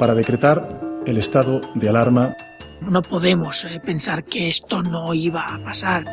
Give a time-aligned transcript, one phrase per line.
[0.00, 0.66] para decretar
[1.04, 2.34] el estado de alarma.
[2.80, 6.06] No podemos eh, pensar que esto no iba a pasar.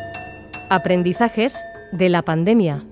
[0.70, 1.64] Aprendizajes
[1.94, 2.84] de la pandemia.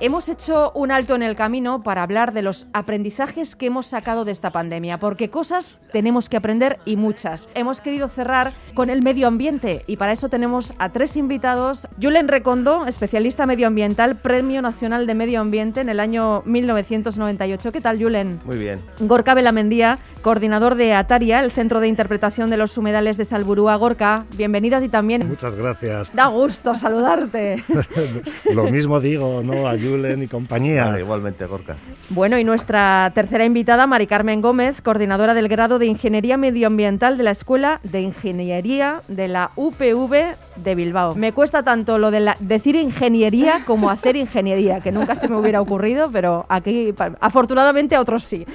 [0.00, 4.24] Hemos hecho un alto en el camino para hablar de los aprendizajes que hemos sacado
[4.24, 7.48] de esta pandemia, porque cosas tenemos que aprender y muchas.
[7.56, 11.88] Hemos querido cerrar con el medio ambiente y para eso tenemos a tres invitados.
[12.00, 17.72] Julen Recondo, especialista medioambiental, Premio Nacional de Medio Ambiente en el año 1998.
[17.72, 18.40] ¿Qué tal, Julen?
[18.44, 18.80] Muy bien.
[19.00, 23.74] Gorka Belamendía, coordinador de Ataria, el Centro de Interpretación de los Humedales de Salburúa.
[23.74, 25.26] Gorka, bienvenido a ti también.
[25.26, 26.12] Muchas gracias.
[26.14, 27.64] Da gusto saludarte.
[28.54, 29.66] Lo mismo digo, ¿no?
[29.88, 30.98] Julen y compañía.
[30.98, 31.76] igualmente, Gorka.
[32.10, 37.24] Bueno, y nuestra tercera invitada, Mari Carmen Gómez, coordinadora del grado de Ingeniería Medioambiental de
[37.24, 41.14] la Escuela de Ingeniería de la UPV de Bilbao.
[41.14, 45.60] Me cuesta tanto lo de decir ingeniería como hacer ingeniería, que nunca se me hubiera
[45.60, 48.46] ocurrido, pero aquí afortunadamente a otros sí.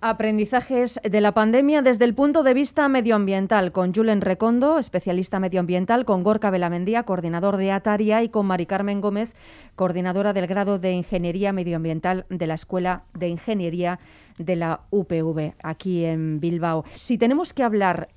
[0.00, 6.04] Aprendizajes de la pandemia desde el punto de vista medioambiental, con Julen Recondo, especialista medioambiental,
[6.04, 9.34] con Gorka Belamendía, coordinador de Ataria, y con Mari Carmen Gómez,
[9.76, 13.98] coordinadora del grado de Ingeniería Medioambiental de la Escuela de Ingeniería
[14.38, 16.84] de la UPV, aquí en Bilbao.
[16.94, 18.08] Si tenemos que hablar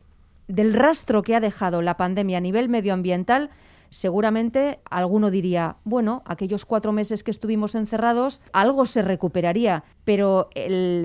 [0.53, 3.49] del rastro que ha dejado la pandemia a nivel medioambiental,
[3.89, 10.49] seguramente alguno diría, bueno, aquellos cuatro meses que estuvimos encerrados, algo se recuperaría, pero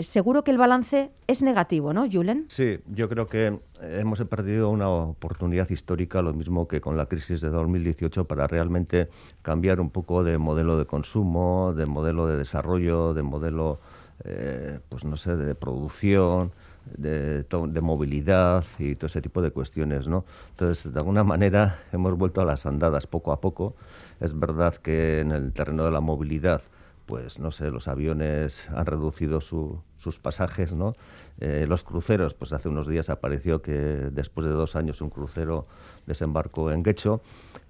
[0.00, 2.44] seguro que el balance es negativo, ¿no, Julen?
[2.48, 7.40] Sí, yo creo que hemos perdido una oportunidad histórica, lo mismo que con la crisis
[7.40, 9.08] de 2018, para realmente
[9.40, 13.80] cambiar un poco de modelo de consumo, de modelo de desarrollo, de modelo,
[14.24, 16.52] eh, pues no sé, de producción
[16.96, 20.24] de, de, movilidad y todo ese tipo de cuestiones, ¿no?
[20.50, 23.74] Entonces, de alguna manera hemos vuelto a las andadas poco a poco.
[24.20, 26.62] Es verdad que en el terreno de la movilidad,
[27.06, 30.94] pues no sé, los aviones han reducido sus pasajes, ¿no?
[31.40, 35.66] Eh, los cruceros, pues hace unos días apareció que después de dos años un crucero
[36.06, 37.22] desembarcó en Guecho,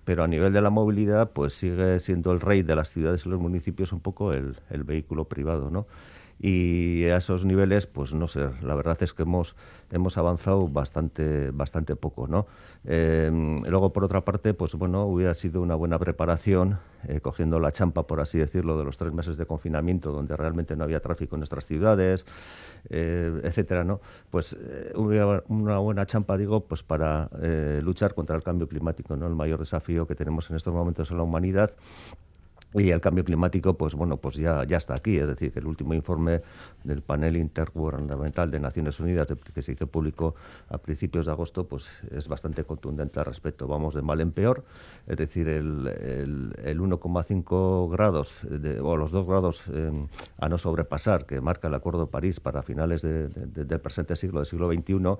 [0.04, 3.28] pero a nivel de la movilidad, pues sigue siendo el rey de las ciudades y
[3.28, 5.86] los municipios un poco el, el vehículo privado, ¿no?
[6.40, 9.56] Y a esos niveles, pues no sé, la verdad es que hemos,
[9.90, 12.46] hemos avanzado bastante, bastante poco, ¿no?
[12.84, 13.28] Eh,
[13.66, 16.78] luego, por otra parte, pues bueno, hubiera sido una buena preparación,
[17.08, 20.76] eh, cogiendo la champa, por así decirlo, de los tres meses de confinamiento, donde realmente
[20.76, 22.24] no había tráfico en nuestras ciudades,
[22.88, 24.00] eh, etcétera, ¿no?
[24.30, 24.56] Pues
[24.94, 27.28] hubiera una buena champa, digo, pues para
[27.82, 29.26] luchar contra el cambio climático, ¿no?
[29.26, 31.72] El mayor desafío que tenemos en estos momentos en la humanidad
[32.74, 35.18] y el cambio climático, pues bueno, pues ya, ya está aquí.
[35.18, 36.42] Es decir, que el último informe
[36.84, 40.34] del panel intergubernamental de Naciones Unidas que se hizo público
[40.68, 43.66] a principios de agosto, pues es bastante contundente al respecto.
[43.66, 44.64] Vamos de mal en peor.
[45.06, 48.42] Es decir, el, el, 1,5 grados
[48.82, 50.06] o los 2 grados em,
[50.38, 54.46] a no sobrepasar que marca el Acuerdo de París para finales del presente siglo, del
[54.46, 55.16] siglo XXI,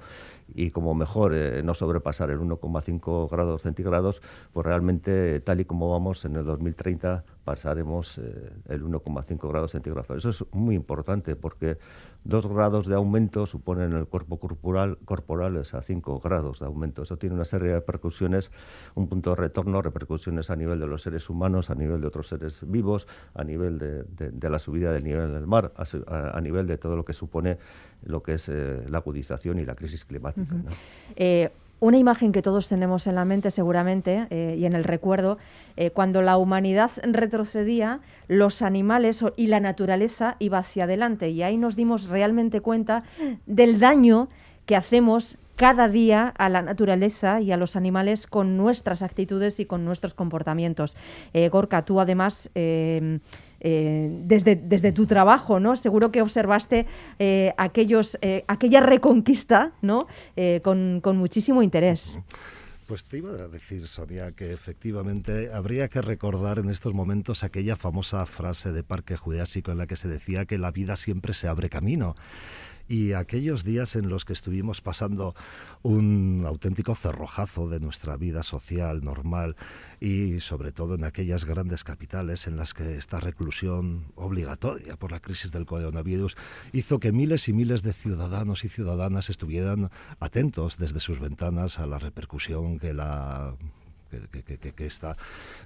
[0.55, 4.21] y como mejor eh, no sobrepasar el 1,5 grados centígrados,
[4.53, 10.11] pues realmente tal y como vamos en el 2030 pasaremos eh, el 1,5 grados centígrados.
[10.11, 11.79] Eso es muy importante porque
[12.23, 16.67] dos grados de aumento suponen en el cuerpo corporal, corporal es a 5 grados de
[16.67, 17.05] aumento.
[17.05, 18.51] Eso tiene una serie de repercusiones,
[18.97, 22.29] un punto de retorno, repercusiones a nivel de los seres humanos, a nivel de otros
[22.29, 26.97] seres vivos, a nivel de, la subida del nivel del mar, a, nivel de todo
[26.97, 27.57] lo que supone
[28.03, 30.55] lo que es eh, la agudización y la crisis climática.
[31.81, 35.39] Una imagen que todos tenemos en la mente seguramente eh, y en el recuerdo,
[35.77, 41.57] eh, cuando la humanidad retrocedía, los animales y la naturaleza iba hacia adelante y ahí
[41.57, 43.05] nos dimos realmente cuenta
[43.47, 44.29] del daño
[44.67, 49.67] que hacemos cada día a la naturaleza y a los animales con nuestras actitudes y
[49.67, 50.97] con nuestros comportamientos.
[51.33, 52.51] Eh, Gorka, tú además
[53.61, 55.75] eh, desde, desde tu trabajo, ¿no?
[55.77, 56.87] Seguro que observaste
[57.19, 60.07] eh, aquellos, eh, aquella reconquista, ¿no?
[60.63, 62.19] Con, con, muchísimo interés.
[62.87, 67.77] Pues te iba a decir, Sonia, que efectivamente habría que recordar en estos momentos aquella
[67.77, 71.49] famosa frase de Parque Jurásico en la que se decía que la vida siempre se
[71.49, 72.15] abre camino
[72.89, 75.35] y aquellos días en los que estuvimos pasando
[75.83, 79.57] un auténtico cerrojazo de nuestra vida social normal
[80.01, 85.21] y sobre todo en aquellas grandes capitales en las que esta reclusión obligatoria por la
[85.21, 86.37] crisis del coronavirus
[86.73, 91.87] hizo que miles y miles de ciudadanos y ciudadanas estuvieran atentos desde sus ventanas a
[91.87, 93.55] la repercusión que la
[94.09, 94.91] que,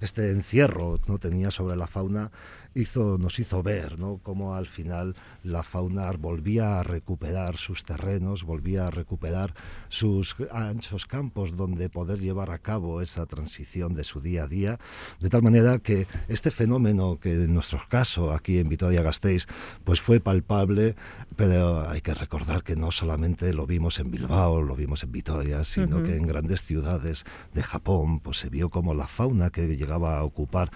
[0.01, 2.31] este encierro no tenía sobre la fauna
[2.75, 4.21] hizo, nos hizo ver ¿no?
[4.23, 9.55] cómo al final la fauna volvía a recuperar sus terrenos, volvía a recuperar
[9.89, 14.79] sus anchos campos donde poder llevar a cabo esa transición de su día a día,
[15.21, 19.47] de tal manera que este fenómeno que en nuestro caso aquí en Vitoria-Gasteiz
[19.85, 20.97] pues fue palpable,
[21.37, 25.65] pero hay que recordar que no solamente lo vimos en Bilbao, lo vimos en Vitoria,
[25.65, 27.25] sino que en grandes ciudades
[27.55, 30.71] de Japón pues se vio como la fauna que llegaba a ocupar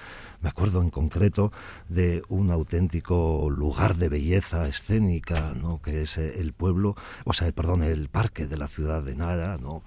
[0.46, 1.50] me acuerdo en concreto
[1.88, 5.82] de un auténtico lugar de belleza escénica, ¿no?
[5.82, 6.94] que es eh, el pueblo,
[7.24, 9.82] o sea, perdón, el parque de la ciudad de Nara, ¿no?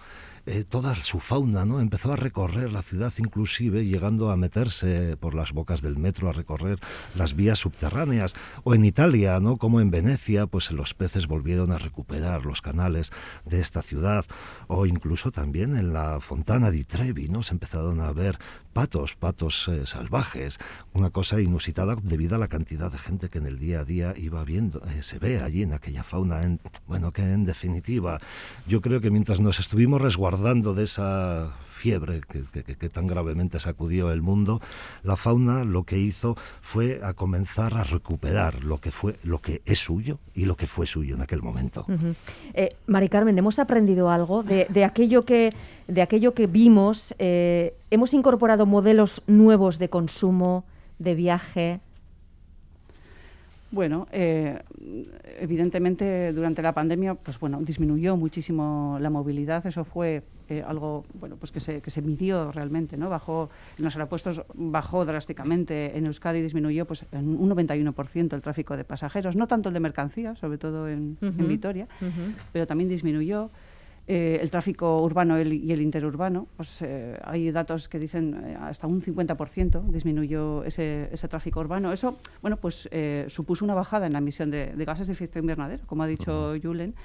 [0.45, 1.79] Eh, toda su fauna, ¿no?
[1.79, 6.33] Empezó a recorrer la ciudad, inclusive llegando a meterse por las bocas del metro, a
[6.33, 6.79] recorrer
[7.15, 8.33] las vías subterráneas.
[8.63, 9.57] O en Italia, ¿no?
[9.57, 13.11] Como en Venecia, pues los peces volvieron a recuperar los canales
[13.45, 14.25] de esta ciudad.
[14.67, 17.43] O incluso también en la Fontana di Trevi, ¿no?
[17.43, 18.39] Se empezaron a ver
[18.73, 20.57] patos, patos eh, salvajes,
[20.93, 24.13] una cosa inusitada debido a la cantidad de gente que en el día a día
[24.15, 26.43] iba viendo, eh, se ve allí en aquella fauna.
[26.43, 28.19] En, bueno, que en definitiva,
[28.67, 34.21] yo creo que mientras nos estuvimos resguardando de esa fiebre que, tan gravemente sacudió el
[34.21, 34.61] mundo,
[35.03, 39.61] la fauna lo que hizo fue a comenzar a recuperar lo que fue, lo que
[39.65, 41.85] es suyo y lo que fue suyo en aquel momento.
[42.53, 45.51] Eh, Mari Carmen, hemos aprendido algo de, aquello que
[45.87, 47.15] de aquello que vimos.
[47.17, 50.65] Eh, hemos incorporado modelos nuevos de consumo,
[50.99, 51.79] de viaje.
[53.71, 54.59] Bueno, eh,
[55.39, 59.65] evidentemente durante la pandemia, pues bueno, disminuyó muchísimo la movilidad.
[59.65, 63.09] Eso fue eh, algo, bueno, pues que se, que se midió realmente, ¿no?
[63.09, 65.95] Bajó en los aeropuertos bajó drásticamente.
[65.95, 69.79] En Euskadi disminuyó, pues en un 91% el tráfico de pasajeros, no tanto el de
[69.79, 71.87] mercancías, sobre todo en, Vitoria,
[72.51, 73.51] pero también disminuyó.
[74.11, 78.87] Eh, el tráfico urbano y el interurbano, pues eh, hay datos que dicen eh, hasta
[78.87, 81.93] un 50% disminuyó ese, ese, tráfico urbano.
[81.93, 82.89] Eso, bueno, pues
[83.27, 86.95] supuso una bajada en la emisión de, gases de efecto invernadero, como ha dicho Julen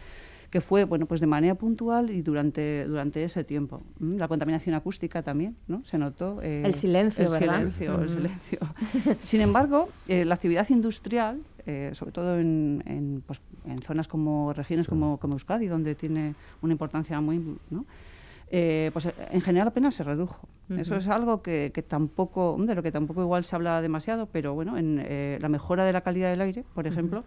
[0.50, 3.82] que fue bueno pues de manera puntual y durante durante ese tiempo.
[4.00, 8.58] La contaminación acústica también no se notó el silencio el silencio el silencio.
[9.24, 15.18] Sin embargo la actividad industrial eh, sobre todo en, pues, en, zonas como regiones como,
[15.18, 17.58] como, Euskadi, donde tiene una importancia muy...
[17.70, 17.86] ¿no?
[18.50, 20.46] Eh, pues en general apenas se redujo.
[20.68, 24.54] Eso es algo que, que, tampoco, de lo que tampoco igual se habla demasiado, pero
[24.54, 27.24] bueno, en eh, la mejora de la calidad del aire, por ejemplo,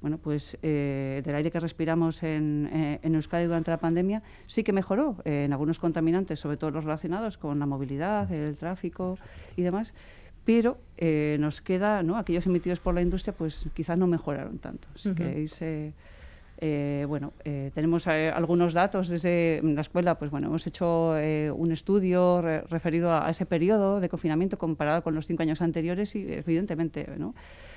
[0.00, 5.16] bueno, pues del aire que respiramos en, en, Euskadi durante la pandemia sí que mejoró
[5.24, 9.16] en algunos contaminantes, sobre todo los relacionados con la movilidad, el tráfico
[9.56, 9.94] y demás
[10.44, 12.16] pero eh, nos queda, ¿no?
[12.16, 14.88] Aquellos emitidos por la industria, pues quizás no mejoraron tanto.
[14.94, 15.94] Así que se,
[16.58, 21.14] eh, bueno, eh, tenemos algunos datos desde la escuela, pues bueno, hemos hecho
[21.54, 26.30] un estudio referido a, ese periodo de confinamiento comparado con los cinco años anteriores y
[26.30, 27.34] evidentemente, ¿no?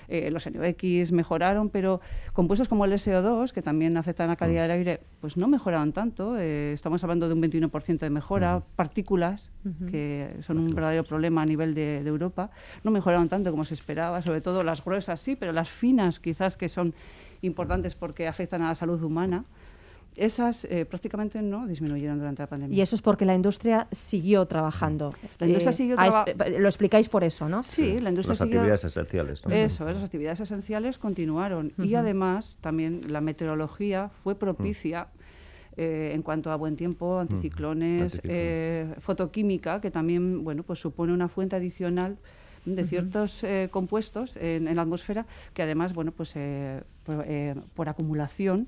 [0.07, 1.99] Eh, los NOx mejoraron, pero
[2.33, 6.37] compuestos como el SO2, que también afectan la calidad del aire, pues no mejoraron tanto.
[6.37, 8.63] Eh, estamos hablando de un 21% de mejora.
[8.75, 9.51] Partículas,
[9.89, 12.51] que son un verdadero problema a nivel de, Europa,
[12.83, 16.55] no mejoraron tanto como se esperaba, sobre todo las gruesas sí, pero las finas quizás
[16.55, 16.93] que son
[17.41, 19.43] importantes porque afectan a la salud humana
[20.15, 22.77] esas eh, prácticamente no disminuyeron durante la pandemia.
[22.77, 25.11] Y eso es porque la industria siguió trabajando.
[25.39, 27.63] La industria eh, siguió eh, Lo explicáis por eso, ¿no?
[27.63, 29.41] Sí, la industria las actividades esenciales.
[29.47, 31.73] Eso, las actividades esenciales continuaron.
[31.77, 35.07] Y además también la meteorología fue propicia.
[35.79, 38.19] en cuanto a buen tiempo, anticiclones,
[38.99, 42.17] fotoquímica, que también bueno, pues supone una fuente adicional
[42.75, 48.67] de ciertos eh, compuestos en, la atmósfera que además, bueno, pues eh, eh, por, acumulación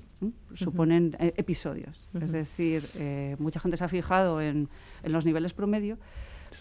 [0.54, 2.08] suponen episodios.
[2.20, 2.84] Es decir,
[3.38, 4.68] mucha gente se ha fijado en,
[5.02, 5.98] en los niveles promedio,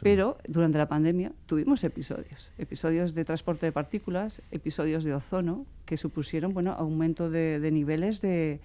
[0.01, 5.97] pero durante la pandemia tuvimos episodios, episodios de transporte de partículas, episodios de ozono que
[5.97, 8.59] supusieron, bueno, aumento de niveles de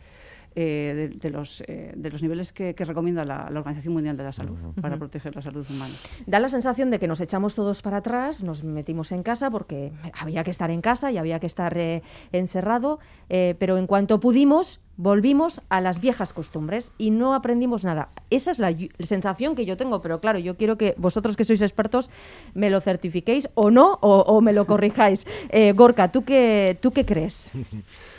[0.57, 4.57] eh, de, los, eh, de los niveles que, recomienda la, Organización Mundial de la Salud
[4.81, 5.93] para proteger la salud humana.
[6.27, 9.91] Da la sensación de que nos echamos todos para atrás, nos metimos en casa porque
[10.17, 14.81] había que estar en casa y había que estar eh, encerrado, pero en cuanto pudimos,
[14.97, 18.11] volvimos a las viejas costumbres y no aprendimos nada.
[18.31, 21.63] Esa es la sensación que yo tengo, pero claro, yo quiero que vosotros que sois
[21.63, 22.11] expertos
[22.55, 25.27] me lo certifiquéis o no, o, me lo corrijáis.
[25.75, 27.51] Gorka, ¿tú qué, ¿tú qué crees?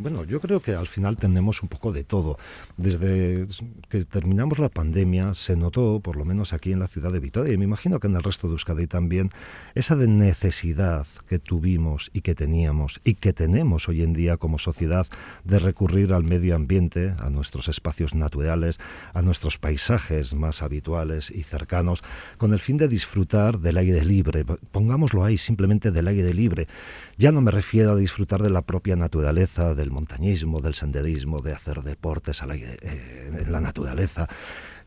[0.00, 2.38] Bueno, yo creo que al final tenemos un poco de todo.
[2.76, 3.48] Desde
[3.88, 7.52] que terminamos la pandemia se notó, por lo menos aquí en la ciudad de Vitoria,
[7.52, 9.32] y me imagino que en el resto de Euskadi también,
[9.74, 14.60] esa de necesidad que tuvimos y que teníamos y que tenemos hoy en día como
[14.60, 15.08] sociedad
[15.42, 18.78] de recurrir al medio ambiente, a nuestros espacios naturales,
[19.14, 22.04] a nuestros paisajes más habituales y cercanos,
[22.36, 24.44] con el fin de disfrutar del aire libre.
[24.44, 26.68] Pongámoslo ahí, simplemente del aire libre.
[27.16, 31.52] Ya no me refiero a disfrutar de la propia naturaleza, del montañismo, del senderismo, de
[31.52, 34.28] hacer deportes eh, en la naturaleza.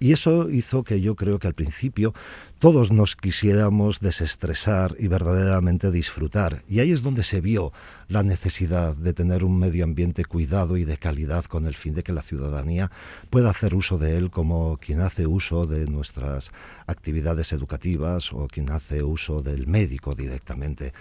[0.02, 2.16] Y eso hizo que yo creo que al principio
[2.58, 6.64] todos nos quisiéramos desestresar y verdaderamente disfrutar.
[6.68, 7.72] Y ahí es donde se vio
[8.08, 12.02] la necesidad de tener un medio ambiente cuidado y de calidad con el fin de
[12.02, 12.90] que la ciudadanía
[13.30, 16.52] pueda hacer uso de él como quien hace uso de nuestras
[16.88, 20.94] actividades educativas o quien hace uso del médico directamente.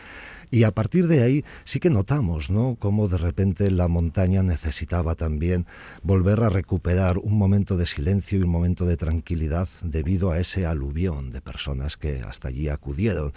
[0.50, 2.76] Y a partir de ahí sí que notamos, ¿no?
[2.78, 5.66] Cómo de repente la montaña necesitaba también
[6.02, 10.66] volver a recuperar un momento de silencio y un momento de tranquilidad debido a ese
[10.66, 13.32] aluvión de personas que hasta allí acudieron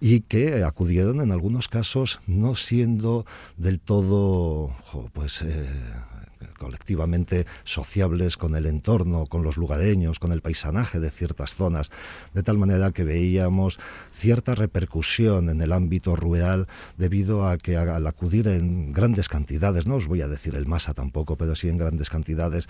[0.00, 3.26] y que acudieron en algunos casos no siendo
[3.56, 4.74] del todo,
[5.12, 5.42] pues.
[5.42, 5.66] Eh,
[6.58, 11.90] colectivamente sociables con el entorno, con los lugareños, con el paisanaje de ciertas zonas,
[12.34, 13.78] de tal manera que veíamos
[14.12, 19.96] cierta repercusión en el ámbito rural debido a que al acudir en grandes cantidades, no
[19.96, 22.68] os voy a decir el masa tampoco, pero sí en grandes cantidades,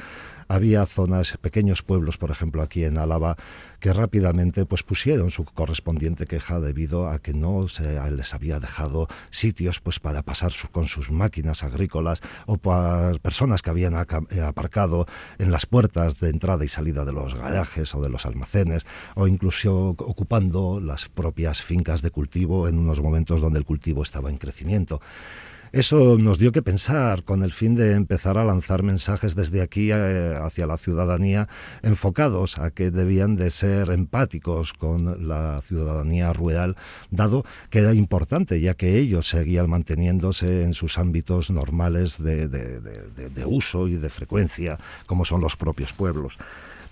[0.49, 3.37] había zonas, pequeños pueblos, por ejemplo, aquí en Álava,
[3.79, 9.09] que rápidamente pues pusieron su correspondiente queja debido a que no se les había dejado
[9.31, 15.07] sitios pues para pasar con sus máquinas agrícolas o para personas que habían eh, aparcado
[15.39, 19.27] en las puertas de entrada y salida de los garajes o de los almacenes o
[19.27, 24.39] incluso ocupando las propias fincas de cultivo en unos momentos donde el cultivo estaba en
[24.39, 25.01] crecimiento.
[25.73, 29.93] Eso nos dio que pensar con el fin de empezar a lanzar mensajes desde aquí
[29.93, 31.49] eh, hacia la ciudadanía
[31.83, 36.77] enfocados a que debían de ser empáticos con la ciudadanía rural,
[37.13, 43.45] dado que era importante, ya que ellos seguían manteniéndose en sus ámbitos normales de, de
[43.45, 46.37] uso y de frecuencia, como son los propios pueblos.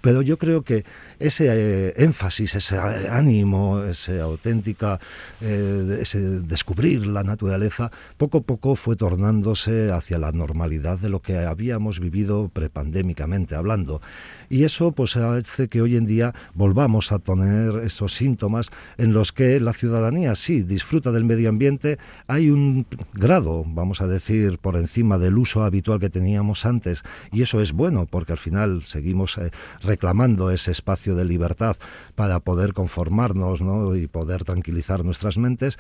[0.01, 0.85] Pero yo creo que
[1.19, 5.01] ese eh, énfasis, ese ánimo, ese auténtica,
[5.41, 11.21] eh, ese descubrir la naturaleza, poco a poco fue tornándose hacia la normalidad de lo
[11.21, 14.01] que habíamos vivido prepandémicamente hablando.
[14.49, 19.33] Y eso pues hace que hoy en día volvamos a tener esos síntomas en los
[19.33, 24.77] que la ciudadanía sí disfruta del medio ambiente, hay un grado, vamos a decir, por
[24.77, 27.03] encima del uso habitual que teníamos antes,
[27.33, 29.51] y eso es bueno porque al final seguimos eh,
[29.89, 31.77] reclamando ese espacio de libertad
[32.15, 33.61] para poder conformarnos
[33.97, 35.79] y poder tranquilizar nuestras mentes.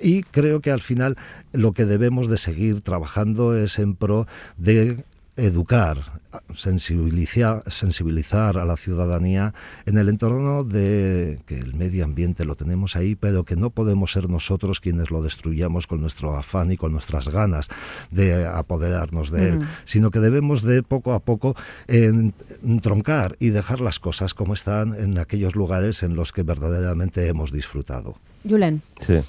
[0.00, 1.16] Y creo que al final
[1.52, 4.26] lo que debemos de seguir trabajando es en pro
[4.58, 5.04] de
[5.36, 6.20] educar,
[6.54, 9.54] sensibilizar, sensibilizar a la ciudadanía
[9.86, 14.12] en el entorno de que el medio ambiente lo tenemos ahí, pero que no podemos
[14.12, 17.68] ser nosotros quienes lo destruyamos con nuestro afán y con nuestras ganas
[18.10, 21.56] de apoderarnos de él, sino que debemos de poco a poco
[22.82, 27.52] troncar y dejar las cosas como están en aquellos lugares en los que verdaderamente hemos
[27.52, 28.16] disfrutado.
[28.48, 28.82] Julen.
[29.06, 29.20] Sí.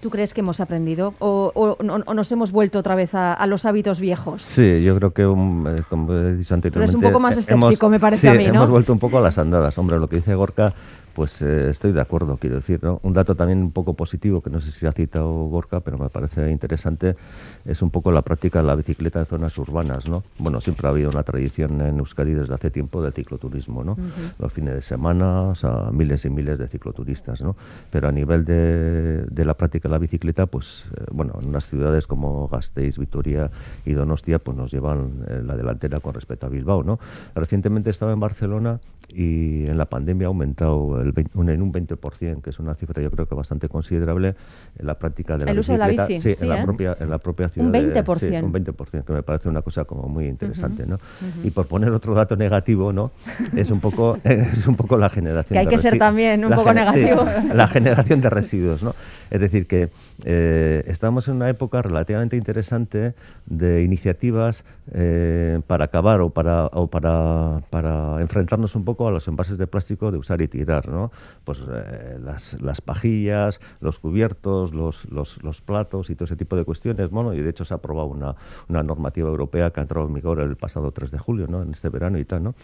[0.00, 1.76] ¿Tú crees que hemos aprendido o,
[2.14, 4.42] nos hemos vuelto otra vez a, los hábitos viejos?
[4.42, 6.70] Sí, yo creo que, eh, como he dicho anteriormente...
[6.72, 8.54] Pero es un poco más escéptico, me parece a mí, ¿no?
[8.54, 9.76] hemos vuelto un poco a las andadas.
[9.76, 10.72] Hombre, lo que dice Gorka
[11.14, 12.80] pues eh, estoy de acuerdo, quiero decir.
[12.82, 13.00] ¿no?
[13.02, 16.08] Un dato también un poco positivo, que no sé si ha citado Gorka, pero me
[16.08, 17.16] parece interesante,
[17.64, 20.08] es un poco la práctica de la bicicleta en zonas urbanas.
[20.08, 20.22] ¿no?
[20.38, 23.84] Bueno, siempre ha habido una tradición en Euskadi desde hace tiempo del cicloturismo.
[23.84, 23.96] ¿no?
[24.38, 27.42] Los fines de semana, o sea, miles y miles de cicloturistas.
[27.42, 27.56] ¿no?
[27.90, 31.66] Pero a nivel de, de la práctica de la bicicleta, pues eh, bueno, en unas
[31.66, 33.50] ciudades como Gasteiz, Vitoria
[33.84, 36.82] y Donostia, pues nos llevan eh, la delantera con respecto a Bilbao.
[36.82, 36.98] ¿no?
[37.34, 42.58] Recientemente estaba en Barcelona y en la pandemia ha aumentado en un 20%, que es
[42.58, 44.34] una cifra yo creo que bastante considerable
[44.78, 46.64] en la práctica de la el uso de la bici, sí, en, la ¿eh?
[46.64, 47.66] propia, en la propia ciudad.
[47.66, 48.18] Un 20%.
[48.18, 50.98] sí, un 20%, que me parece una cosa como muy interesante, ¿no?
[51.42, 53.12] Y por poner otro dato negativo, ¿no?
[53.56, 56.72] Es un poco, es un poco la generación Que hay que ser también un poco
[56.72, 57.24] negativo.
[57.52, 58.94] la generación de residuos, ¿no?
[59.30, 59.90] Es decir, que
[60.24, 63.14] eh, estamos en una época relativamente interesante
[63.46, 69.28] de iniciativas eh, para acabar o para, o para, para enfrentarnos un poco a los
[69.28, 71.12] envases de plástico de usar y tirar, ¿no?
[71.44, 76.56] Pues eh, las, las, pajillas, los cubiertos, los, los, los, platos y todo ese tipo
[76.56, 78.34] de cuestiones, bueno, y de hecho se ha aprobado una,
[78.68, 81.62] una normativa europea que ha entrado en vigor el pasado 3 de julio, ¿no?
[81.62, 82.54] En este verano y tal, ¿no?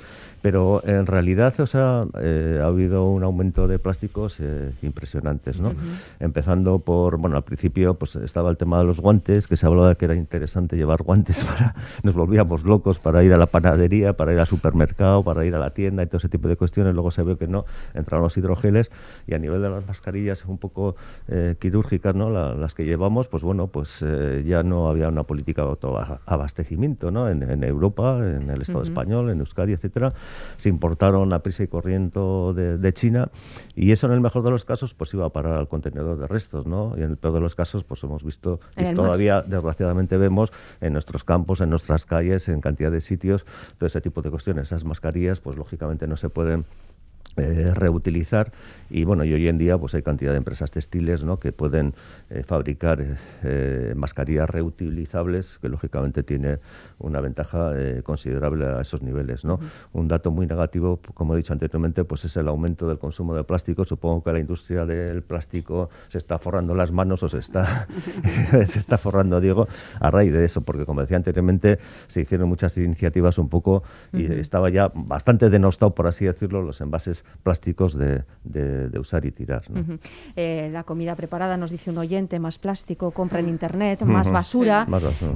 [0.43, 4.39] Pero en realidad, o sea, ha habido un aumento de plásticos
[4.83, 5.75] impresionantes, ¿no?
[6.19, 9.67] Empezando empezando por, bueno, al principio pues estaba el tema de los guantes, que se
[9.67, 14.17] hablaba que era interesante llevar guantes para, nos volvíamos locos para ir a la panadería,
[14.17, 16.95] para ir al supermercado, para ir a la tienda y todo ese tipo de cuestiones.
[16.95, 18.91] Luego se ve que no, entraron los hidrogeles
[19.27, 20.97] y a nivel de las mascarillas un poco
[21.29, 22.31] eh, quirúrgicas, ¿no?
[22.31, 27.29] las que llevamos, pues bueno, pues eh, ya no había una política de autoabastecimiento, ¿no?
[27.29, 30.13] En, Europa, en el Estado español, en Euskadi, etcétera,
[30.57, 33.31] se importaron a prisa y corriendo de, de China
[33.75, 36.27] y eso en el mejor de los casos pues iba a parar al contenedor de
[36.47, 36.95] restos, ¿no?
[36.97, 40.93] Y en el peor de los casos pues hemos visto y todavía desgraciadamente vemos en
[40.93, 43.45] nuestros campos, en nuestras calles, en cantidad de sitios,
[43.79, 44.69] todo ese tipo de cuestiones.
[44.69, 46.65] Esas mascarillas pues lógicamente no se pueden
[47.39, 48.51] eh, reutilizar
[48.89, 51.39] y bueno y hoy en día pues hay cantidad de empresas textiles ¿no?
[51.39, 51.93] que pueden
[52.31, 53.05] eh, fabricar
[53.43, 56.61] eh, mascarillas reutilizables que lógicamente tiene
[56.99, 57.73] una ventaja
[58.05, 59.61] considerable a esos niveles ¿no?
[59.93, 63.45] un dato muy negativo como he dicho anteriormente pues es el aumento del consumo de
[63.45, 67.87] plástico supongo que la industria del plástico se está forrando las manos o se está
[68.65, 69.69] se está forrando Diego
[70.01, 73.83] a raíz de eso porque como decía anteriormente se hicieron muchas iniciativas un poco
[74.15, 79.31] y estaba ya bastante denostado por así decirlo los envases plásticos de, de, usar y
[79.31, 79.63] tirar.
[80.35, 84.87] Eh, la comida preparada, nos dice un oyente, más plástico, compra en Internet, más basura,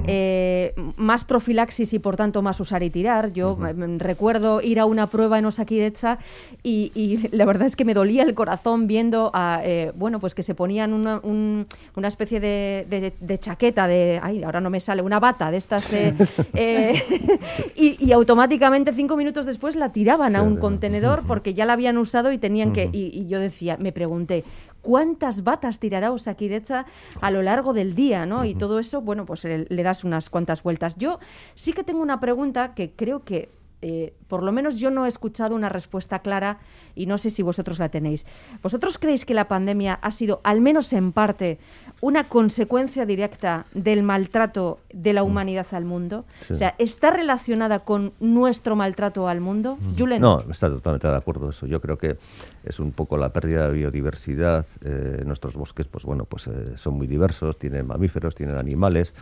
[0.07, 3.31] eh, más, profilaxis y por tanto más usar y tirar.
[3.31, 3.57] Yo
[3.97, 6.17] recuerdo ir a una prueba en Osakidecha
[6.63, 10.35] y, y, la verdad es que me dolía el corazón viendo a, eh, bueno, pues
[10.35, 15.01] que se ponían una, una especie de, de, chaqueta de, ay, ahora no me sale,
[15.01, 15.93] una bata de estas
[17.75, 21.97] y, y, automáticamente cinco minutos después la tiraban a un contenedor porque ya la habían
[21.97, 22.89] usado y tenían que...
[22.93, 24.43] Y, yo decía, me pregunté,
[24.81, 26.85] ¿cuántas batas tirará Osakidecha
[27.19, 28.25] a lo largo del día?
[28.25, 28.45] ¿no?
[28.45, 30.95] Y todo eso, bueno, pues le, das unas cuantas vueltas.
[30.97, 31.19] Yo
[31.55, 33.49] sí que tengo una pregunta que creo que
[33.81, 36.59] eh, por lo menos yo no he escuchado una respuesta clara
[36.95, 38.25] y no sé si vosotros la tenéis.
[38.61, 41.57] ¿Vosotros creéis que la pandemia ha sido, al menos en parte,
[41.99, 45.25] una consecuencia directa del maltrato de la mm.
[45.25, 46.25] humanidad al mundo?
[46.49, 49.77] O sea, ¿está relacionada con nuestro maltrato al mundo?
[49.79, 50.19] Mm.
[50.19, 51.65] No, está totalmente de acuerdo eso.
[51.65, 52.17] Yo creo que
[52.63, 54.65] es un poco la pérdida de biodiversidad.
[54.83, 59.13] Eh, nuestros bosques, pues bueno, pues eh, son muy diversos, tienen mamíferos, tienen animales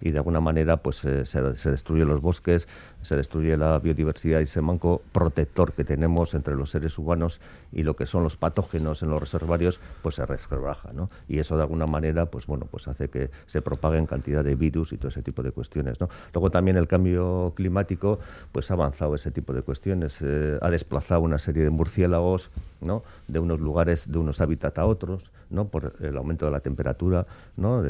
[0.00, 2.68] y de alguna manera pues eh, se, se destruyen los bosques,
[3.02, 7.40] se destruye la biodiversidad y ese manco protector que tenemos entre los seres humanos
[7.76, 11.10] y lo que son los patógenos en los reservarios, pues se resquebraja, ¿no?
[11.28, 14.94] Y eso de alguna manera pues bueno, pues hace que se propaguen cantidad de virus
[14.94, 16.08] y todo ese tipo de cuestiones, ¿no?
[16.32, 18.18] Luego también el cambio climático,
[18.50, 23.02] pues ha avanzado ese tipo de cuestiones, eh, ha desplazado una serie de murciélagos, ¿no?
[23.28, 25.68] De unos lugares, de unos hábitats a otros, ¿no?
[25.68, 27.82] Por el aumento de la temperatura, ¿no?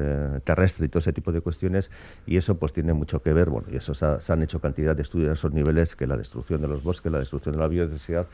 [0.44, 1.90] terrestre y todo ese tipo de cuestiones,
[2.26, 5.02] y eso pues tiene mucho que ver, bueno, y eso se, han hecho cantidad de
[5.02, 8.26] estudios a esos niveles que la destrucción de los bosques, la destrucción de la biodiversidad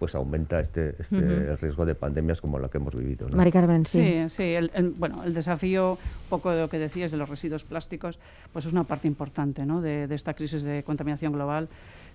[0.00, 3.28] pues aumenta este, este riesgo de pandemias como la que hemos vivido.
[3.28, 3.36] ¿no?
[3.36, 4.24] Mari Carmen, sí.
[4.30, 8.18] Sí, el, bueno, el desafío, un poco de lo que decías de los residuos plásticos,
[8.50, 9.82] pues es una parte importante ¿no?
[9.82, 11.68] de, de esta crisis de contaminación global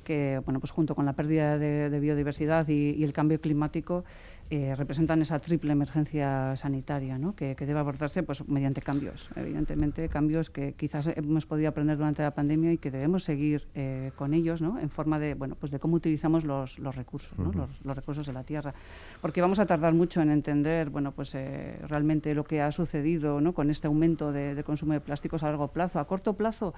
[0.05, 4.05] que, bueno, pues junto con la pérdida de, biodiversidad y, el cambio climático,
[4.51, 7.35] eh, representan esa triple emergencia sanitaria ¿no?
[7.35, 12.29] que, debe abordarse pues, mediante cambios, evidentemente cambios que quizás hemos podido aprender durante la
[12.29, 14.77] pandemia y que debemos seguir eh, con ellos ¿no?
[14.77, 17.51] en forma de, bueno, pues de cómo utilizamos los, los recursos, ¿no?
[17.83, 18.75] los, recursos de la tierra.
[19.19, 23.41] Porque vamos a tardar mucho en entender bueno, pues, eh, realmente lo que ha sucedido
[23.41, 23.53] ¿no?
[23.53, 25.99] con este aumento de, consumo de plásticos a largo plazo.
[25.99, 26.75] A corto plazo,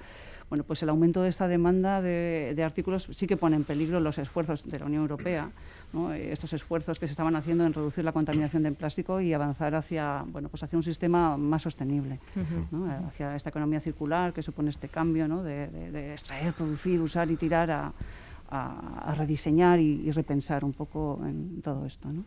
[0.48, 4.00] bueno, pues el aumento de esta demanda de, de artículos sí que pone en peligro
[4.00, 5.50] los esfuerzos de la Unión Europea,
[6.14, 10.24] estos esfuerzos que se estaban haciendo en reducir la contaminación del plástico y avanzar hacia,
[10.26, 12.20] bueno, pues hacia un sistema más sostenible,
[13.06, 17.92] hacia esta economía circular que supone este cambio de extraer, producir, usar y tirar a
[18.50, 22.08] a, rediseñar y, repensar un poco en todo esto.
[22.10, 22.24] ¿no?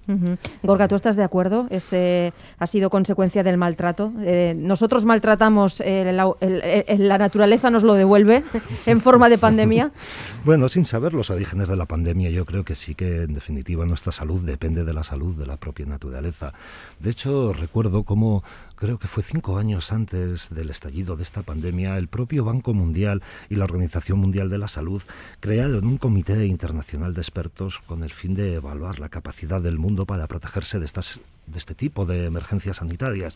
[0.63, 1.67] Gorga, ¿tú estás de acuerdo?
[1.69, 4.13] Ese ha sido consecuencia del maltrato.
[4.21, 8.43] Eh, nosotros maltratamos, eh, la, naturaleza nos lo devuelve
[8.85, 9.91] en forma de pandemia.
[10.43, 13.85] Bueno, sin saber los orígenes de la pandemia, yo creo que sí que en definitiva
[13.85, 16.51] nuestra salud depende de la salud de la propia naturaleza.
[16.99, 18.43] De hecho, recuerdo cómo
[18.81, 23.21] creo que fue cinco años antes del estallido de esta pandemia, el propio Banco Mundial
[23.47, 25.03] y la Organización Mundial de la Salud
[25.39, 30.05] crearon un comité internacional de expertos con el fin de evaluar la capacidad del mundo
[30.05, 33.35] para protegerse de, estas, de este tipo de emergencias sanitarias.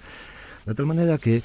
[0.66, 1.42] De tal manera que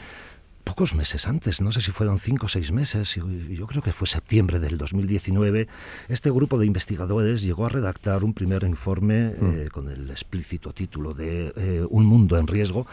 [0.71, 4.07] pocos meses antes, no sé si fueron cinco o seis meses, yo creo que fue
[4.07, 5.67] septiembre del 2019,
[6.09, 9.51] este grupo de investigadores llegó a redactar un primer informe mm.
[9.51, 12.87] eh, con el explícito título de eh, Un mundo en riesgo,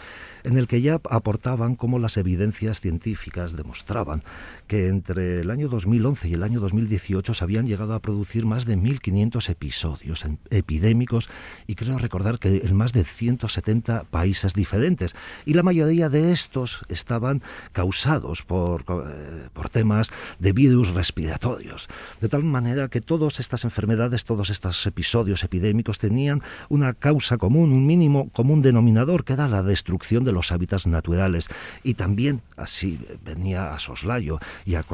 [0.44, 4.24] en el que ya aportaban cómo las evidencias científicas demostraban
[4.66, 8.66] que entre el año 2011 y el año 2018 se habían llegado a producir más
[8.66, 11.30] de 1.500 episodios epidémicos
[11.68, 15.16] y creo recordar que en más de 170 países diferentes.
[15.46, 21.88] Y la mayoría de estos estaban causados por, eh, por temas de virus respiratorios.
[22.22, 27.72] De tal manera que todas estas enfermedades, todos estos episodios epidémicos tenían una causa común,
[27.72, 31.48] un mínimo común denominador, que era la destrucción de los hábitats naturales.
[31.84, 34.86] Y también así venía a soslayo y a,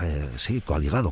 [0.00, 0.60] eh,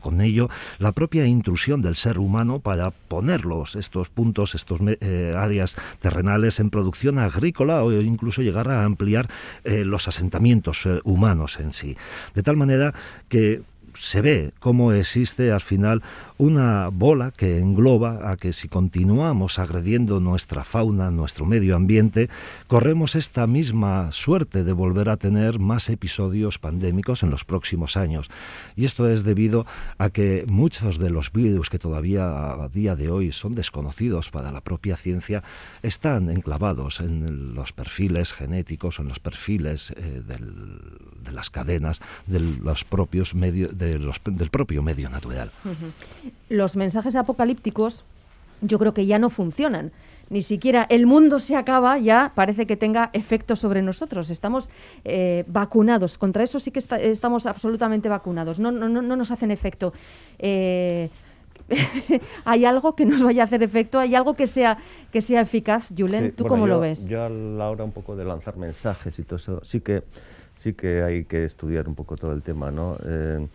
[0.01, 5.77] con ello la propia intrusión del ser humano para ponerlos, estos puntos, estos eh, áreas
[6.01, 9.29] terrenales en producción agrícola o incluso llegar a ampliar
[9.65, 10.45] los asentamientos
[11.05, 11.97] humanos en sí.
[12.35, 12.95] De tal manera
[13.29, 13.63] que
[13.95, 16.03] se ve cómo existe al final
[16.37, 22.29] una bola que engloba a que si continuamos agrediendo nuestra fauna, nuestro medio ambiente,
[22.67, 28.31] corremos esta misma suerte de volver a tener más episodios pandémicos en los próximos años.
[28.75, 29.65] Y esto es debido
[29.99, 34.51] a que muchos de los virus que todavía a día de hoy son desconocidos para
[34.51, 35.45] la propia ciencia
[35.83, 42.85] están enclavados en los perfiles genéticos, en los perfiles eh, de las cadenas de los
[42.85, 45.51] propios medios del propio medio natural.
[46.49, 48.05] Los mensajes apocalípticos
[48.61, 49.93] yo creo que ya no funcionan.
[50.31, 54.31] Ni siquiera el mundo se acaba, ya parece que tenga efecto sobre nosotros.
[54.31, 54.71] Estamos
[55.05, 56.17] eh, vacunados.
[56.17, 58.59] Contra eso sí que estamos absolutamente vacunados.
[58.59, 59.93] No, no, no, nos hacen efecto.
[60.39, 61.11] Eh,
[62.45, 63.99] ¿Hay algo que nos vaya a hacer efecto?
[63.99, 64.79] ¿Hay algo que sea,
[65.13, 65.93] que sea eficaz?
[65.97, 67.09] Julen, ¿tú cómo lo ves?
[67.09, 70.05] Yo a la hora un poco de lanzar mensajes y todo eso, sí que,
[70.55, 72.97] sí que hay que estudiar un poco todo el tema, ¿no?
[73.05, 73.47] Eh,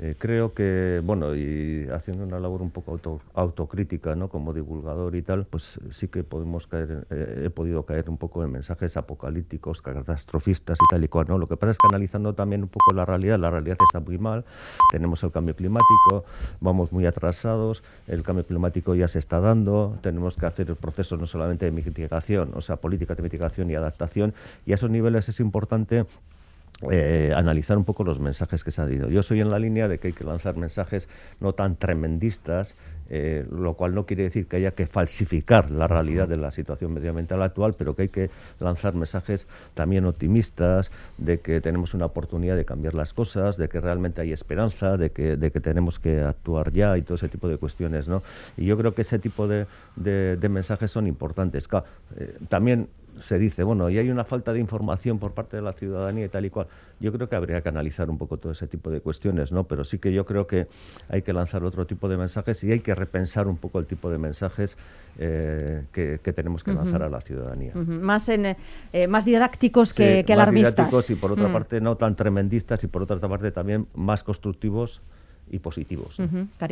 [0.00, 4.28] eh, creo que, bueno, y haciendo una labor un poco autocrítica, ¿no?
[4.28, 8.44] Como divulgador y tal, pues sí que podemos caer, eh, he podido caer un poco
[8.44, 11.38] en mensajes apocalípticos, catastrofistas y tal y cual, ¿no?
[11.38, 14.18] Lo que pasa es que analizando también un poco la realidad, la realidad está muy
[14.18, 14.44] mal,
[14.92, 16.24] tenemos el cambio climático,
[16.60, 21.26] vamos muy atrasados, el cambio climático ya se está dando, tenemos que hacer procesos no
[21.26, 24.32] solamente de mitigación, o sea, políticas de mitigación y adaptación,
[24.64, 26.06] y a esos niveles es importante
[26.90, 29.10] eh, analizar un poco los mensajes que se ha dado.
[29.10, 31.08] Yo soy en la línea de que hay que lanzar mensajes
[31.40, 32.76] no tan tremendistas,
[33.10, 36.92] eh, lo cual no quiere decir que haya que falsificar la realidad de la situación
[36.92, 42.54] medioambiental actual, pero que hay que lanzar mensajes también optimistas, de que tenemos una oportunidad
[42.54, 46.96] de cambiar las cosas, de que realmente hay esperanza, de que, tenemos que actuar ya
[46.96, 48.08] y todo ese tipo de cuestiones.
[48.08, 48.22] ¿no?
[48.56, 51.68] Y yo creo que ese tipo de, de, mensajes son importantes.
[52.16, 52.88] Eh, también
[53.20, 56.28] se dice, bueno, y hay una falta de información por parte de la ciudadanía y
[56.28, 56.66] tal y cual.
[57.00, 59.64] Yo creo que habría que analizar un poco todo ese tipo de cuestiones, ¿no?
[59.64, 60.66] Pero sí que yo creo que
[61.08, 64.10] hay que lanzar otro tipo de mensajes y hay que repensar un poco el tipo
[64.10, 64.76] de mensajes
[65.18, 67.74] eh, que, tenemos que lanzar a la ciudadanía.
[67.74, 68.56] Más en
[68.92, 70.74] eh, más didácticos que, que alarmistas.
[70.74, 71.52] didácticos y por otra mm.
[71.52, 75.00] parte no tan tremendistas y por otra parte también más constructivos
[75.50, 76.18] y positivos.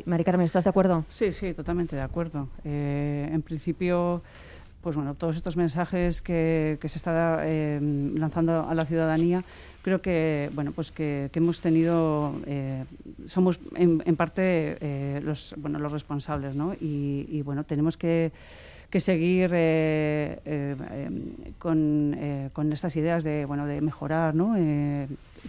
[0.04, 1.04] Mari Carmen, ¿estás de acuerdo?
[1.08, 2.48] Sí, sí, totalmente de acuerdo.
[2.64, 4.22] Eh, en principio
[4.86, 7.80] pues bueno, todos estos mensajes que, se está eh,
[8.14, 9.42] lanzando a la ciudadanía,
[9.82, 12.84] creo que bueno, pues que, hemos tenido, eh,
[13.26, 16.72] somos en, parte eh, los, bueno, los responsables, ¿no?
[16.80, 18.30] Y, bueno, tenemos que
[18.96, 19.50] seguir
[21.58, 22.16] con,
[22.52, 24.54] con, estas ideas de, bueno, de mejorar ¿no?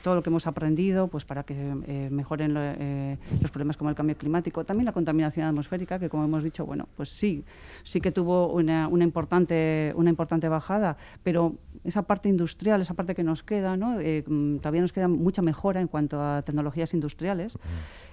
[0.03, 1.55] Todo lo que hemos aprendido pues para que
[1.87, 4.63] eh, mejoren eh, los problemas como el cambio climático.
[4.65, 7.43] También la contaminación atmosférica, que como hemos dicho, bueno, pues sí,
[7.83, 13.15] sí que tuvo una, una importante, una importante bajada, pero esa parte industrial, esa parte
[13.15, 13.99] que nos queda, ¿no?
[13.99, 17.57] Eh, mm, todavía nos queda mucha mejora en cuanto a tecnologías industriales.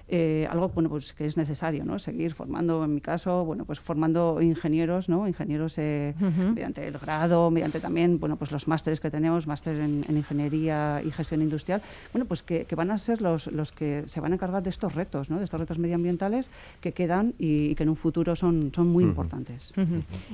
[0.07, 3.79] Eh, algo bueno pues que es necesario no seguir formando en mi caso bueno pues
[3.79, 6.13] formando ingenieros no ingenieros eh,
[6.53, 11.09] mediante el grado mediante también bueno pues los másteres que tenemos máster en, ingeniería y
[11.09, 11.81] gestión industrial
[12.13, 14.93] bueno pues que, van a ser los, los que se van a encargar de estos
[14.93, 16.51] retos no de estos retos medioambientales
[16.81, 19.73] que quedan y, que en un futuro son son muy importantes.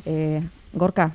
[0.05, 0.41] Eh,
[0.73, 1.13] Gorka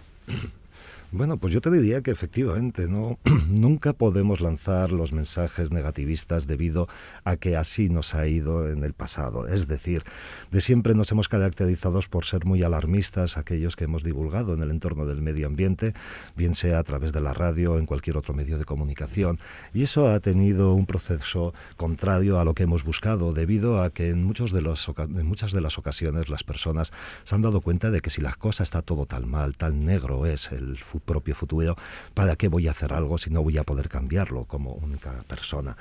[1.12, 6.88] Bueno, pues yo te diría que efectivamente no nunca podemos lanzar los mensajes negativistas debido
[7.22, 9.46] a que así nos ha ido en el pasado.
[9.46, 10.02] Es decir,
[10.50, 14.70] de siempre nos hemos caracterizado por ser muy alarmistas aquellos que hemos divulgado en el
[14.70, 15.94] entorno del medio ambiente,
[16.36, 19.38] bien sea a través de la radio o en cualquier otro medio de comunicación.
[19.72, 24.10] Y eso ha tenido un proceso contrario a lo que hemos buscado, debido a que
[24.10, 26.92] en, muchos de los, en muchas de las ocasiones las personas
[27.22, 30.26] se han dado cuenta de que si la cosa está todo tan mal, tan negro
[30.26, 31.76] es el futuro, su propio futuro,
[32.14, 35.76] ¿para qué voy a hacer algo si no voy a poder cambiarlo como única persona?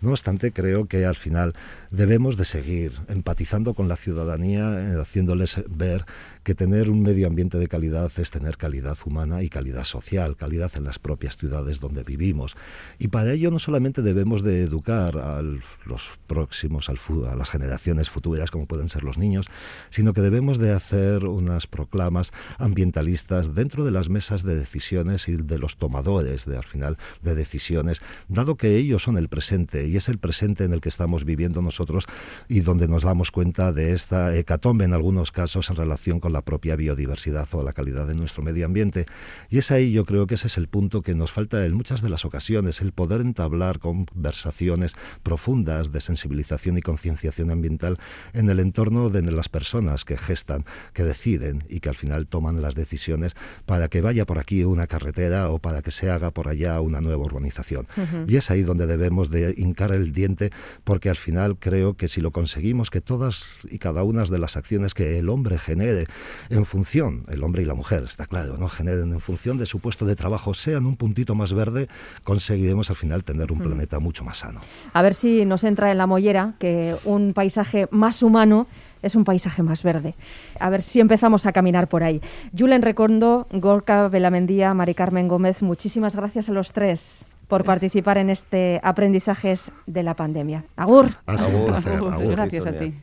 [0.00, 1.54] No obstante, creo que al final
[1.90, 6.04] debemos de seguir empatizando con la ciudadanía, eh, haciéndoles ver
[6.48, 10.72] que tener un medio ambiente de calidad es tener calidad humana y calidad social, calidad
[10.76, 12.56] en las propias ciudades donde vivimos.
[12.98, 18.50] Y para ello no solamente debemos de educar a los próximos, a las generaciones futuras,
[18.50, 19.44] como pueden ser los niños,
[19.90, 25.36] sino que debemos de hacer unas proclamas ambientalistas dentro de las mesas de decisiones y
[25.36, 29.98] de los tomadores, de, al final, de decisiones, dado que ellos son el presente y
[29.98, 32.06] es el presente en el que estamos viviendo nosotros
[32.48, 36.37] y donde nos damos cuenta de esta hecatombe en algunos casos en relación con la
[36.38, 39.06] la propia biodiversidad o la calidad de nuestro medio ambiente.
[39.50, 42.00] Y es ahí yo creo que ese es el punto que nos falta en muchas
[42.00, 47.98] de las ocasiones, el poder entablar conversaciones profundas de sensibilización y concienciación ambiental
[48.34, 52.62] en el entorno de las personas que gestan, que deciden y que al final toman
[52.62, 53.34] las decisiones
[53.66, 57.00] para que vaya por aquí una carretera o para que se haga por allá una
[57.00, 57.88] nueva urbanización.
[58.28, 60.50] Y es ahí donde debemos de hincar el diente
[60.84, 64.56] porque al final creo que si lo conseguimos que todas y cada una de las
[64.56, 66.06] acciones que el hombre genere
[66.50, 68.68] en función, el hombre y la mujer, está claro, ¿no?
[68.68, 71.88] generen en función de su puesto de trabajo, sean un puntito más verde,
[72.24, 73.62] conseguiremos al final tener un mm.
[73.62, 74.60] planeta mucho más sano.
[74.92, 78.66] A ver si nos entra en la mollera que un paisaje más humano
[79.02, 80.14] es un paisaje más verde.
[80.58, 82.20] A ver si empezamos a caminar por ahí.
[82.56, 88.30] Julen Recondo, Gorka Belamendía, Mari Carmen Gómez, muchísimas gracias a los tres por participar en
[88.30, 90.64] este aprendizajes de la pandemia.
[90.76, 91.08] Agur.
[91.26, 92.00] Ha sido un placer.
[92.30, 92.94] Gracias a ti.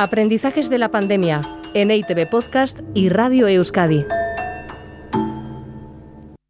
[0.00, 1.42] Aprendizajes de la pandemia
[1.74, 4.06] en EITV Podcast y Radio Euskadi.